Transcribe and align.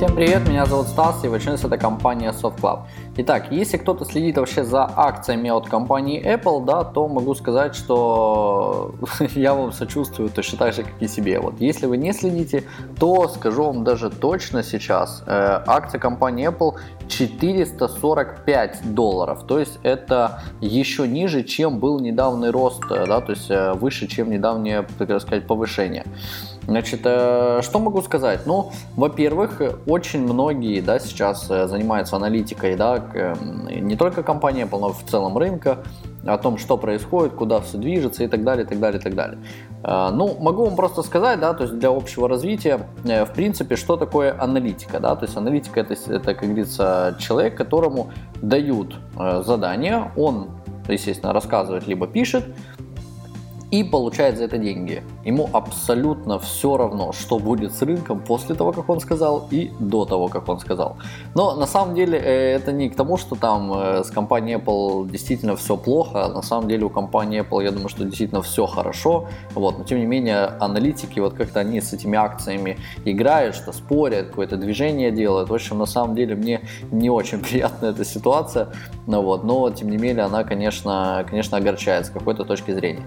Всем 0.00 0.16
привет, 0.16 0.48
меня 0.48 0.64
зовут 0.64 0.86
Стас 0.86 1.22
и 1.24 1.28
в 1.28 1.34
это 1.34 1.76
компания 1.76 2.32
SoftClub. 2.32 2.84
Итак, 3.18 3.52
если 3.52 3.76
кто-то 3.76 4.06
следит 4.06 4.38
вообще 4.38 4.64
за 4.64 4.90
акциями 4.96 5.50
от 5.50 5.68
компании 5.68 6.24
Apple, 6.24 6.64
да, 6.64 6.84
то 6.84 7.06
могу 7.06 7.34
сказать, 7.34 7.74
что 7.74 8.94
я 9.34 9.52
вам 9.52 9.72
сочувствую 9.72 10.30
точно 10.30 10.56
так 10.56 10.72
же, 10.72 10.84
как 10.84 11.02
и 11.02 11.06
себе. 11.06 11.38
Вот, 11.38 11.60
если 11.60 11.84
вы 11.84 11.98
не 11.98 12.14
следите, 12.14 12.64
то 12.98 13.28
скажу 13.28 13.64
вам 13.64 13.84
даже 13.84 14.08
точно 14.08 14.62
сейчас, 14.62 15.22
э, 15.26 15.62
акция 15.66 15.98
компании 15.98 16.48
Apple 16.48 16.78
445 17.10 18.94
долларов, 18.94 19.44
то 19.46 19.58
есть 19.58 19.78
это 19.82 20.42
еще 20.60 21.06
ниже, 21.08 21.42
чем 21.42 21.78
был 21.78 22.00
недавний 22.00 22.48
рост, 22.48 22.82
э, 22.90 23.06
да, 23.06 23.20
то 23.20 23.32
есть 23.32 23.50
э, 23.50 23.72
выше, 23.74 24.06
чем 24.06 24.30
недавнее, 24.30 24.86
так 24.98 25.20
сказать, 25.20 25.46
повышение. 25.46 26.04
Значит, 26.66 27.00
э, 27.04 27.60
что 27.62 27.78
могу 27.78 28.00
сказать? 28.02 28.46
Ну, 28.46 28.72
во-первых, 28.96 29.60
очень 29.86 30.22
многие, 30.22 30.80
да, 30.80 30.98
сейчас 30.98 31.46
занимаются 31.46 32.16
аналитикой, 32.16 32.76
да, 32.76 33.04
не 33.70 33.96
только 33.96 34.22
компания 34.22 34.62
Apple, 34.62 34.80
но 34.80 34.92
в 34.92 35.02
целом 35.04 35.36
рынка, 35.36 35.78
о 36.24 36.38
том, 36.38 36.58
что 36.58 36.76
происходит, 36.76 37.34
куда 37.34 37.60
все 37.60 37.78
движется 37.78 38.24
и 38.24 38.28
так 38.28 38.44
далее, 38.44 38.64
и 38.64 38.68
так 38.68 38.78
далее, 38.78 39.00
и 39.00 39.02
так 39.02 39.14
далее. 39.14 39.38
Э, 39.84 40.10
ну, 40.12 40.36
могу 40.40 40.64
вам 40.64 40.76
просто 40.76 41.02
сказать, 41.02 41.40
да, 41.40 41.54
то 41.54 41.64
есть 41.64 41.78
для 41.78 41.90
общего 41.90 42.28
развития, 42.28 42.86
в 43.04 43.32
принципе, 43.34 43.76
что 43.76 43.96
такое 43.96 44.34
аналитика, 44.38 45.00
да, 45.00 45.14
то 45.16 45.24
есть 45.24 45.36
аналитика 45.36 45.80
это, 45.80 45.94
это 45.94 46.34
как 46.34 46.48
говорится, 46.48 47.16
человек, 47.18 47.56
которому 47.56 48.10
дают 48.42 48.96
задание, 49.44 50.10
он, 50.16 50.50
естественно, 50.88 51.32
рассказывает 51.32 51.86
либо 51.86 52.06
пишет, 52.06 52.44
и 53.70 53.84
получает 53.84 54.36
за 54.36 54.44
это 54.44 54.58
деньги. 54.58 55.02
Ему 55.24 55.48
абсолютно 55.52 56.38
все 56.38 56.76
равно, 56.76 57.12
что 57.12 57.38
будет 57.38 57.72
с 57.74 57.82
рынком 57.82 58.20
после 58.20 58.54
того, 58.54 58.72
как 58.72 58.88
он 58.88 59.00
сказал, 59.00 59.46
и 59.52 59.70
до 59.78 60.04
того, 60.04 60.28
как 60.28 60.48
он 60.48 60.58
сказал. 60.58 60.96
Но 61.34 61.54
на 61.54 61.66
самом 61.66 61.94
деле 61.94 62.18
э, 62.18 62.56
это 62.56 62.72
не 62.72 62.90
к 62.90 62.96
тому, 62.96 63.16
что 63.16 63.36
там 63.36 63.72
э, 63.72 64.04
с 64.04 64.10
компанией 64.10 64.58
Apple 64.58 65.08
действительно 65.08 65.54
все 65.54 65.76
плохо. 65.76 66.28
На 66.28 66.42
самом 66.42 66.68
деле 66.68 66.84
у 66.84 66.90
компании 66.90 67.42
Apple, 67.42 67.62
я 67.62 67.70
думаю, 67.70 67.88
что 67.88 68.04
действительно 68.04 68.42
все 68.42 68.66
хорошо. 68.66 69.28
Вот. 69.54 69.78
Но 69.78 69.84
тем 69.84 69.98
не 69.98 70.06
менее, 70.06 70.46
аналитики, 70.60 71.20
вот 71.20 71.34
как-то 71.34 71.60
они 71.60 71.80
с 71.80 71.92
этими 71.92 72.18
акциями 72.18 72.78
играют, 73.04 73.54
что 73.54 73.72
спорят, 73.72 74.28
какое-то 74.28 74.56
движение 74.56 75.12
делают. 75.12 75.48
В 75.48 75.54
общем, 75.54 75.78
на 75.78 75.86
самом 75.86 76.16
деле 76.16 76.34
мне 76.34 76.60
не 76.90 77.08
очень 77.10 77.38
приятна 77.50 77.86
эта 77.86 78.04
ситуация. 78.04 78.68
Ну, 79.06 79.22
вот. 79.22 79.44
Но 79.44 79.70
тем 79.70 79.90
не 79.90 79.96
менее, 79.96 80.24
она, 80.24 80.42
конечно, 80.42 81.24
конечно 81.28 81.56
огорчает 81.56 82.06
с 82.06 82.10
какой-то 82.10 82.44
точки 82.44 82.72
зрения. 82.72 83.04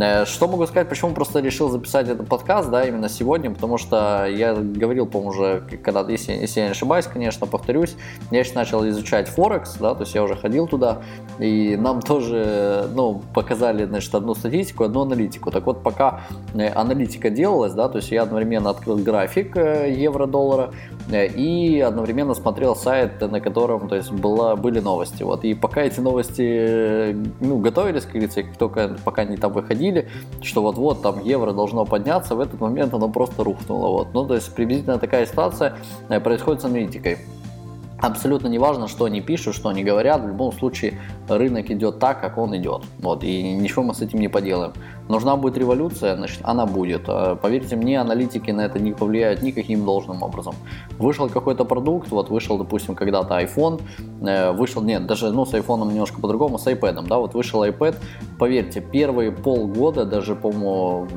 Э, 0.00 0.24
что 0.24 0.48
могу 0.48 0.66
сказать, 0.66 0.88
почему 0.88 1.12
просто 1.12 1.40
решил 1.40 1.68
записать 1.68 2.08
этот 2.08 2.26
подкаст, 2.26 2.70
да, 2.70 2.84
именно 2.84 3.08
сегодня, 3.08 3.50
потому 3.50 3.76
что 3.76 4.26
я 4.26 4.54
говорил, 4.54 5.06
по-моему, 5.06 5.30
уже, 5.30 5.62
когда, 5.82 6.00
если, 6.08 6.32
если 6.32 6.60
я 6.60 6.66
не 6.66 6.72
ошибаюсь, 6.72 7.06
конечно, 7.06 7.46
повторюсь, 7.46 7.94
я 8.30 8.42
сейчас 8.42 8.54
начал 8.54 8.88
изучать 8.88 9.28
Форекс, 9.28 9.76
да, 9.76 9.94
то 9.94 10.02
есть 10.02 10.14
я 10.14 10.22
уже 10.22 10.36
ходил 10.36 10.66
туда, 10.66 11.02
и 11.38 11.76
нам 11.76 12.00
тоже, 12.00 12.88
ну, 12.94 13.22
показали, 13.34 13.84
значит, 13.84 14.14
одну 14.14 14.34
статистику, 14.34 14.84
одну 14.84 15.02
аналитику. 15.02 15.50
Так 15.50 15.66
вот, 15.66 15.82
пока 15.82 16.20
э, 16.54 16.68
аналитика 16.68 17.30
делалась, 17.30 17.74
да, 17.74 17.88
то 17.88 17.98
есть 17.98 18.10
я 18.10 18.22
одновременно 18.22 18.70
открыл 18.70 18.96
график 18.96 19.56
э, 19.56 19.92
евро-доллара 19.92 20.72
и 21.14 21.80
одновременно 21.80 22.34
смотрел 22.34 22.76
сайт, 22.76 23.20
на 23.20 23.40
котором, 23.40 23.88
то 23.88 23.96
есть, 23.96 24.10
была, 24.10 24.56
были 24.56 24.80
новости, 24.80 25.22
вот, 25.22 25.44
и 25.44 25.54
пока 25.54 25.82
эти 25.82 26.00
новости, 26.00 27.16
ну, 27.40 27.58
готовились, 27.58 28.04
как 28.04 28.12
говорится, 28.12 28.42
только, 28.58 28.96
пока 29.04 29.22
они 29.22 29.36
там 29.36 29.52
выходили, 29.52 30.08
что 30.42 30.62
вот-вот 30.62 31.02
там 31.02 31.22
евро 31.24 31.52
должно 31.52 31.84
подняться, 31.84 32.34
в 32.34 32.40
этот 32.40 32.60
момент 32.60 32.94
оно 32.94 33.08
просто 33.08 33.44
рухнуло. 33.44 33.88
Вот. 33.88 34.08
Ну, 34.14 34.26
то 34.26 34.34
есть 34.34 34.54
приблизительно 34.54 34.98
такая 34.98 35.26
ситуация 35.26 35.76
э, 36.08 36.20
происходит 36.20 36.62
с 36.62 36.64
аналитикой. 36.64 37.18
Абсолютно 37.98 38.48
не 38.48 38.58
важно, 38.58 38.88
что 38.88 39.04
они 39.04 39.20
пишут, 39.20 39.54
что 39.54 39.68
они 39.68 39.84
говорят, 39.84 40.22
в 40.22 40.28
любом 40.28 40.52
случае 40.52 40.98
рынок 41.28 41.70
идет 41.70 41.98
так, 41.98 42.20
как 42.20 42.38
он 42.38 42.56
идет. 42.56 42.82
Вот, 42.98 43.22
и 43.24 43.52
ничего 43.52 43.82
мы 43.82 43.94
с 43.94 44.00
этим 44.00 44.20
не 44.20 44.28
поделаем. 44.28 44.72
Нужна 45.10 45.34
будет 45.34 45.58
революция, 45.58 46.16
значит, 46.16 46.38
она 46.44 46.66
будет. 46.66 47.02
А, 47.08 47.34
поверьте 47.34 47.74
мне, 47.74 48.00
аналитики 48.00 48.52
на 48.52 48.60
это 48.60 48.78
не 48.78 48.92
повлияют 48.92 49.42
никаким 49.42 49.84
должным 49.84 50.22
образом. 50.22 50.54
Вышел 50.98 51.28
какой-то 51.28 51.64
продукт, 51.64 52.12
вот 52.12 52.30
вышел, 52.30 52.56
допустим, 52.58 52.94
когда-то 52.94 53.40
iPhone, 53.40 53.82
э, 54.22 54.52
вышел, 54.52 54.82
нет, 54.82 55.06
даже, 55.06 55.32
ну, 55.32 55.44
с 55.44 55.52
iPhone 55.52 55.88
немножко 55.88 56.20
по-другому, 56.20 56.58
с 56.58 56.66
iPad, 56.68 57.08
да, 57.08 57.18
вот 57.18 57.34
вышел 57.34 57.64
iPad, 57.64 57.96
поверьте, 58.38 58.80
первые 58.80 59.32
полгода, 59.32 60.04
даже, 60.04 60.36
по-моему, 60.36 61.08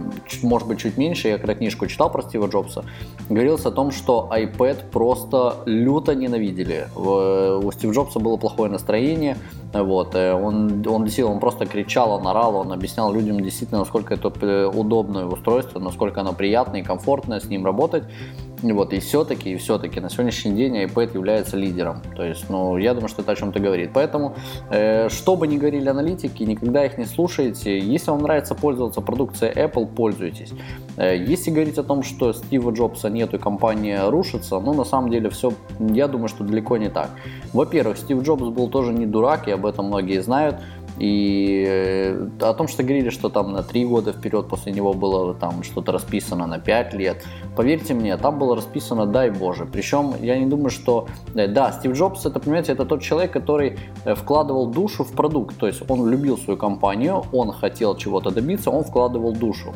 может 0.42 0.68
быть, 0.68 0.80
чуть 0.80 0.98
меньше, 0.98 1.28
я 1.28 1.38
когда 1.38 1.54
книжку 1.54 1.86
читал 1.86 2.12
про 2.12 2.24
Стива 2.24 2.48
Джобса, 2.48 2.86
говорилось 3.30 3.66
о 3.66 3.72
том, 3.72 3.92
что 3.92 4.28
iPad 4.34 4.90
просто 4.92 5.58
люто 5.68 6.16
ненавидели. 6.16 6.88
У 6.96 7.72
Стива 7.72 7.92
Джобса 7.92 8.20
было 8.20 8.38
плохое 8.38 8.72
настроение, 8.72 9.38
вот, 9.82 10.14
э, 10.14 10.34
он, 10.34 10.86
он 10.88 11.04
действительно, 11.06 11.34
он 11.34 11.40
просто 11.40 11.66
кричал, 11.66 12.12
он 12.12 12.28
орал, 12.28 12.58
он 12.58 12.72
объяснял 12.72 13.12
людям 13.12 13.42
действительно, 13.42 13.80
насколько 13.80 14.14
это 14.14 14.32
э, 14.42 14.66
удобное 14.68 15.26
устройство, 15.26 15.80
насколько 15.80 16.22
оно 16.22 16.34
приятное 16.34 16.82
и 16.82 16.84
комфортное 16.84 17.40
с 17.40 17.46
ним 17.46 17.66
работать. 17.66 18.04
Вот, 18.72 18.94
и 18.94 19.00
все-таки, 19.00 19.52
и 19.52 19.58
все-таки 19.58 20.00
на 20.00 20.10
сегодняшний 20.10 20.54
день 20.54 20.78
iPad 20.78 21.14
является 21.14 21.58
лидером. 21.58 22.02
То 22.16 22.24
есть, 22.24 22.50
ну, 22.50 22.78
я 22.78 22.94
думаю, 22.94 23.10
что 23.10 23.22
это 23.22 23.34
о 23.34 23.36
чем-то 23.36 23.60
говорит. 23.60 23.92
Поэтому, 23.94 24.36
э, 24.70 25.10
что 25.10 25.36
бы 25.36 25.48
ни 25.48 25.58
говорили 25.58 25.90
аналитики, 25.90 26.44
никогда 26.44 26.86
их 26.86 26.98
не 26.98 27.06
слушайте. 27.06 27.78
Если 27.78 28.10
вам 28.10 28.22
нравится 28.22 28.56
пользоваться 28.56 29.02
продукцией 29.02 29.54
Apple, 29.54 29.86
пользуйтесь. 29.86 30.54
Э, 30.96 31.18
если 31.18 31.52
говорить 31.52 31.78
о 31.78 31.84
том, 31.84 32.04
что 32.04 32.32
Стива 32.32 32.72
Джобса 32.72 33.10
нет 33.10 33.34
и 33.34 33.38
компания 33.38 34.10
рушится, 34.10 34.60
ну, 34.60 34.74
на 34.74 34.86
самом 34.86 35.10
деле, 35.10 35.30
все, 35.30 35.52
я 35.80 36.08
думаю, 36.08 36.30
что 36.30 36.44
далеко 36.44 36.78
не 36.78 36.90
так. 36.90 37.10
Во-первых, 37.52 37.98
Стив 37.98 38.22
Джобс 38.22 38.44
был 38.44 38.70
тоже 38.70 38.94
не 38.94 39.06
дурак, 39.06 39.48
и 39.48 39.52
об 39.52 39.66
этом 39.66 39.88
многие 39.88 40.22
знают. 40.22 40.56
И 41.00 41.66
э, 41.68 42.30
о 42.42 42.54
том, 42.54 42.68
что 42.68 42.84
говорили, 42.84 43.10
что 43.10 43.30
там 43.30 43.52
на 43.54 43.64
3 43.64 43.86
года 43.86 44.14
вперед 44.14 44.48
после 44.48 44.72
него 44.72 44.94
было 44.94 45.34
там 45.34 45.64
что-то 45.64 45.92
расписано 45.92 46.48
на 46.48 46.60
5 46.60 46.94
лет. 46.94 47.26
Поверьте 47.56 47.94
мне, 47.94 48.16
там 48.18 48.38
было 48.38 48.56
расписано 48.56 49.06
дай 49.06 49.30
боже. 49.32 49.66
Причем 49.66 50.14
я 50.22 50.38
не 50.38 50.46
думаю, 50.46 50.70
что... 50.70 51.08
Э, 51.36 51.48
да, 51.48 51.72
Стив 51.72 51.94
Джобс, 51.94 52.26
это, 52.26 52.40
понимаете, 52.40 52.74
это 52.74 52.86
тот 52.86 53.02
человек, 53.02 53.32
который 53.32 53.78
э, 54.06 54.16
вкладывал 54.16 54.68
душу 54.68 55.04
в 55.04 55.12
продукт. 55.12 55.58
То 55.58 55.68
есть 55.68 55.82
он 55.90 56.10
любил 56.10 56.38
свою 56.38 56.58
компанию, 56.58 57.24
он 57.32 57.52
хотел 57.52 57.96
чего-то 57.96 58.30
добиться, 58.30 58.70
он 58.70 58.84
вкладывал 58.84 59.34
душу. 59.34 59.74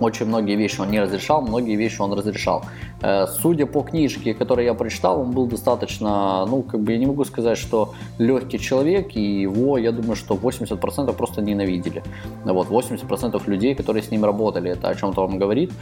Очень 0.00 0.26
многие 0.26 0.56
вещи 0.56 0.80
он 0.80 0.90
не 0.90 1.00
разрешал, 1.00 1.42
многие 1.42 1.76
вещи 1.76 2.00
он 2.00 2.12
разрешал. 2.12 2.64
Э, 3.02 3.26
судя 3.26 3.66
по 3.66 3.82
книжке, 3.82 4.34
которую 4.34 4.64
я 4.66 4.74
прочитал, 4.74 5.20
он 5.20 5.32
был 5.32 5.46
достаточно, 5.46 6.46
ну, 6.46 6.62
как 6.62 6.80
бы 6.80 6.92
я 6.92 6.98
не 6.98 7.06
могу 7.06 7.24
сказать, 7.24 7.58
что 7.58 7.94
легкий 8.18 8.58
человек, 8.58 9.16
и 9.16 9.40
его, 9.42 9.78
я 9.78 9.92
думаю, 9.92 10.16
что 10.16 10.34
80% 10.34 11.12
просто 11.12 11.42
ненавидели. 11.42 12.02
Вот, 12.44 12.68
80% 12.68 13.42
людей, 13.46 13.74
которые 13.74 14.02
с 14.02 14.10
ним 14.10 14.24
работали, 14.24 14.70
это 14.70 14.88
о 14.88 14.94
чем-то 14.94 15.20
вам 15.22 15.38
говорит. 15.38 15.72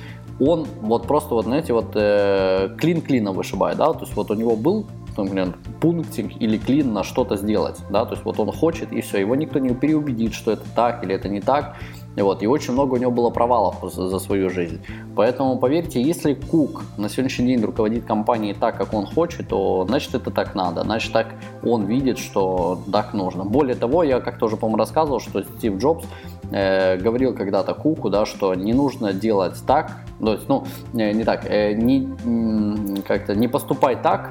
Он 0.41 0.67
вот 0.83 1.07
просто, 1.07 1.35
вот, 1.35 1.45
знаете, 1.45 1.73
вот 1.73 1.93
э, 1.95 2.77
клин 2.79 3.01
клином 3.01 3.35
вышибает, 3.35 3.79
да, 3.79 3.93
то 3.93 4.01
есть 4.01 4.17
вот 4.17 4.31
у 4.31 4.35
него 4.35 4.57
был 4.57 4.87
например, 5.17 5.55
пунктик 5.81 6.43
или 6.43 6.59
клин 6.59 6.93
на 6.93 7.05
что-то 7.05 7.37
сделать, 7.37 7.79
да, 7.91 8.05
то 8.05 8.15
есть 8.15 8.25
вот 8.25 8.39
он 8.41 8.53
хочет 8.53 8.93
и 8.93 9.01
все, 9.01 9.19
его 9.19 9.37
никто 9.37 9.59
не 9.59 9.75
переубедит, 9.75 10.35
что 10.35 10.53
это 10.53 10.65
так 10.75 11.05
или 11.05 11.15
это 11.15 11.29
не 11.29 11.41
так, 11.41 11.77
вот, 12.23 12.43
и 12.43 12.47
очень 12.47 12.73
много 12.73 12.95
у 12.95 12.97
него 12.97 13.11
было 13.11 13.31
провалов 13.31 13.77
за, 13.83 14.09
за 14.09 14.19
свою 14.19 14.51
жизнь. 14.51 14.81
Поэтому, 15.17 15.59
поверьте, 15.59 16.01
если 16.01 16.35
Кук 16.35 16.83
на 16.97 17.09
сегодняшний 17.09 17.47
день 17.47 17.65
руководит 17.65 18.05
компанией 18.05 18.55
так, 18.55 18.77
как 18.77 18.95
он 18.95 19.07
хочет, 19.07 19.49
то 19.49 19.85
значит 19.89 20.15
это 20.15 20.31
так 20.31 20.55
надо, 20.55 20.83
значит 20.83 21.13
так 21.13 21.35
он 21.63 21.85
видит, 21.87 22.19
что 22.19 22.79
так 22.93 23.15
нужно. 23.15 23.45
Более 23.45 23.75
того, 23.75 24.05
я 24.05 24.21
как-то 24.21 24.47
уже, 24.47 24.57
по-моему, 24.57 24.79
рассказывал, 24.79 25.21
что 25.21 25.43
Стив 25.43 25.79
Джобс 25.79 26.05
э, 26.51 26.97
говорил 26.99 27.35
когда-то 27.35 27.75
Куку, 27.75 28.11
да, 28.11 28.27
что 28.27 28.55
не 28.55 28.73
нужно 28.73 29.13
делать 29.13 29.57
так, 29.67 29.93
то 30.21 30.33
есть, 30.33 30.49
ну, 30.49 30.65
не 30.93 31.25
так, 31.25 31.45
э, 31.45 31.73
не, 31.73 33.03
как-то 33.03 33.35
не 33.35 33.49
поступай 33.49 33.97
так, 33.97 34.31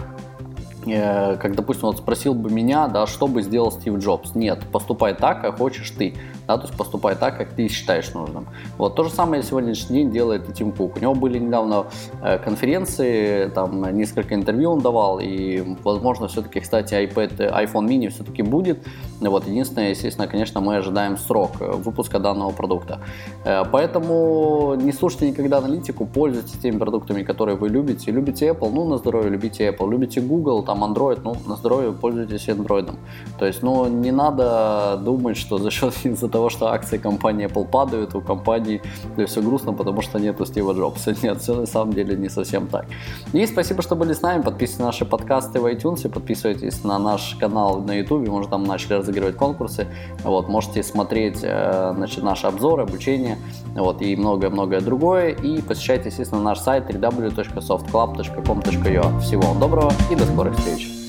э, 0.86 1.36
как, 1.36 1.56
допустим, 1.56 1.88
вот 1.88 1.98
спросил 1.98 2.34
бы 2.34 2.50
меня, 2.50 2.88
да, 2.88 3.08
что 3.08 3.28
бы 3.28 3.42
сделал 3.42 3.72
Стив 3.72 3.98
Джобс. 3.98 4.36
Нет, 4.36 4.60
поступай 4.72 5.14
так, 5.14 5.42
как 5.42 5.58
хочешь 5.58 5.90
ты 5.92 6.16
да, 6.48 6.58
то 6.58 6.64
есть 6.64 6.78
поступай 6.78 7.16
так, 7.16 7.38
как 7.38 7.50
ты 7.50 7.68
считаешь 7.68 8.14
нужным. 8.14 8.48
Вот 8.78 8.96
то 8.96 9.04
же 9.04 9.10
самое 9.10 9.44
сегодняшний 9.44 10.04
день 10.04 10.12
делает 10.12 10.50
и 10.50 10.54
Тим 10.54 10.72
Кук. 10.72 10.98
У 10.98 11.00
него 11.00 11.16
были 11.16 11.40
недавно 11.40 11.86
э, 12.22 12.38
конференции, 12.38 13.50
там 13.50 13.96
несколько 13.96 14.36
интервью 14.36 14.72
он 14.72 14.80
давал, 14.80 15.20
и, 15.20 15.64
возможно, 15.84 16.28
все-таки, 16.28 16.60
кстати, 16.60 16.94
iPad, 16.94 17.38
iPhone 17.38 17.88
mini 17.88 18.10
все-таки 18.10 18.42
будет. 18.42 18.80
Вот, 19.22 19.48
единственное, 19.48 19.92
естественно, 19.92 20.28
конечно, 20.28 20.60
мы 20.60 20.76
ожидаем 20.78 21.18
срок 21.18 21.52
выпуска 21.60 22.20
данного 22.20 22.52
продукта. 22.52 23.00
Э, 23.46 23.64
поэтому 23.72 24.76
не 24.76 24.92
слушайте 24.92 25.30
никогда 25.30 25.60
аналитику, 25.60 26.06
пользуйтесь 26.06 26.60
теми 26.60 26.78
продуктами, 26.78 27.24
которые 27.24 27.56
вы 27.56 27.70
любите. 27.70 28.12
Любите 28.12 28.50
Apple, 28.50 28.70
ну, 28.74 28.86
на 28.86 28.98
здоровье, 28.98 29.30
любите 29.30 29.70
Apple. 29.70 29.90
Любите 29.90 30.20
Google, 30.20 30.64
там, 30.64 30.84
Android, 30.84 31.22
ну, 31.24 31.36
на 31.48 31.56
здоровье, 31.56 31.94
пользуйтесь 31.94 32.50
Android. 32.50 32.94
То 33.40 33.46
есть, 33.46 33.64
ну, 33.64 33.88
не 33.88 34.12
надо 34.12 35.00
думать, 35.04 35.38
что 35.38 35.58
за 35.58 35.72
счет, 35.72 35.94
из-за 36.04 36.28
того, 36.34 36.50
что 36.50 36.68
акции 36.68 36.98
компании 36.98 37.48
Apple 37.48 37.66
падают, 37.66 38.16
у 38.16 38.22
компании 38.22 38.82
все 39.26 39.42
грустно, 39.42 39.74
потому 39.74 40.02
что 40.02 40.20
нету 40.20 40.46
Стива 40.46 40.74
Джобса. 40.74 41.16
Нет, 41.24 41.42
все 41.42 41.56
на 41.56 41.66
самом 41.66 41.94
деле 41.94 42.18
не 42.18 42.30
совсем 42.30 42.68
так. 42.68 42.86
И 43.34 43.48
спасибо, 43.48 43.82
что 43.82 43.96
были 43.96 44.14
с 44.14 44.22
нами. 44.22 44.42
Подписывайтесь 44.42 44.80
на 44.80 44.86
наши 44.86 45.06
подкасты 45.06 45.60
в 45.60 45.66
iTunes, 45.66 46.10
подписывайтесь 46.10 46.84
на 46.84 47.00
наш 47.00 47.36
канал 47.40 47.82
на 47.82 47.94
YouTube. 47.94 48.28
Мы 48.28 48.40
уже 48.40 48.50
там 48.50 48.64
начали 48.64 48.96
разыгрывать 48.96 49.38
конкурсы. 49.38 49.88
Вот, 50.24 50.50
можете 50.50 50.84
смотреть 50.84 51.40
э, 51.44 51.94
значит, 51.96 52.24
наши 52.24 52.48
обзоры, 52.48 52.84
обучение 52.84 53.38
вот, 53.76 54.02
и 54.02 54.16
многое-многое 54.16 54.82
другое. 54.82 55.30
И 55.30 55.62
посещайте, 55.62 56.10
естественно, 56.10 56.42
наш 56.42 56.60
сайт 56.60 56.90
www.softclub.com.ua. 56.90 59.20
Всего 59.20 59.44
вам 59.44 59.60
доброго 59.60 59.92
и 60.12 60.16
до 60.16 60.26
скорых 60.26 60.58
встреч! 60.58 61.03